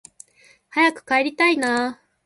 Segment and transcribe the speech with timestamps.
[0.71, 2.01] 早く帰りたいなあ